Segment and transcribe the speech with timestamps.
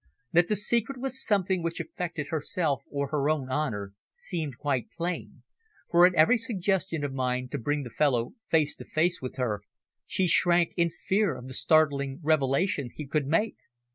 [0.31, 5.43] That the secret was something which affected herself or her own honour seemed quite plain,
[5.91, 9.61] for, at every suggestion of mine to bring the fellow face to face with her,
[10.07, 13.57] she shrank in fear of the startling revelation he could make.